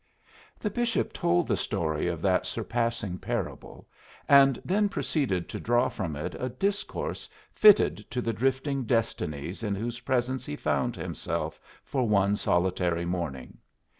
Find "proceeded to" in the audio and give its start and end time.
4.89-5.59